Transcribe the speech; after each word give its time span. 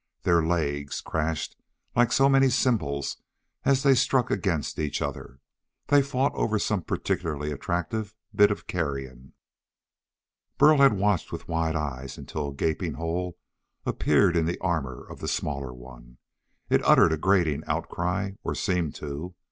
Their 0.23 0.41
legs 0.41 0.99
crashed 0.99 1.55
like 1.95 2.11
so 2.11 2.27
many 2.27 2.49
cymbals 2.49 3.17
as 3.65 3.83
they 3.83 3.93
struck 3.93 4.31
against 4.31 4.79
each 4.79 4.99
other. 4.99 5.39
They 5.89 6.01
fought 6.01 6.33
over 6.33 6.57
some 6.57 6.81
particularly 6.81 7.51
attractive 7.51 8.15
bit 8.33 8.49
of 8.49 8.65
carrion. 8.65 9.33
Burl 10.57 10.79
had 10.79 10.93
watched 10.93 11.31
with 11.31 11.47
wide 11.47 11.75
eyes 11.75 12.17
until 12.17 12.47
a 12.49 12.53
gaping 12.55 12.95
hole 12.95 13.37
appeared 13.85 14.35
in 14.35 14.47
the 14.47 14.57
armor 14.57 15.05
of 15.07 15.19
the 15.19 15.27
smaller 15.27 15.71
one. 15.71 16.17
It 16.67 16.83
uttered 16.83 17.13
a 17.13 17.17
grating 17.19 17.61
outcry 17.67 18.31
or 18.43 18.55
seemed 18.55 18.95
to. 18.95 19.35